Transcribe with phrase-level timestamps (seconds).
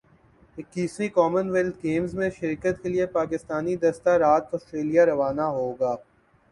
[0.57, 5.71] اکیسویں Commonwealth games میں شرکت کے لئے پاکستانی دستہ رات سٹریلیا روانہ ہو
[5.79, 5.95] گا